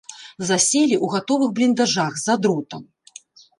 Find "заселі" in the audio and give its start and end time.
0.49-0.95